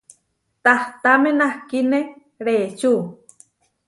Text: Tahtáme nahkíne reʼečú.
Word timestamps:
Tahtáme 0.63 1.29
nahkíne 1.39 1.99
reʼečú. 2.45 2.91